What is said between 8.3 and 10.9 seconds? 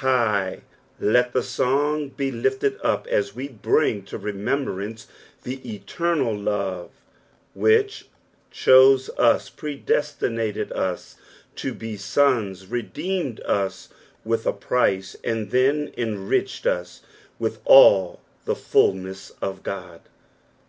chose us, predestinated